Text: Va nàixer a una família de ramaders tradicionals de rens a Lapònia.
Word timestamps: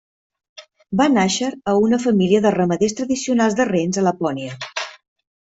Va 1.01 1.05
nàixer 1.17 1.49
a 1.73 1.75
una 1.89 1.99
família 2.07 2.41
de 2.47 2.53
ramaders 2.57 2.97
tradicionals 3.01 3.59
de 3.61 3.69
rens 3.71 4.01
a 4.03 4.07
Lapònia. 4.09 4.59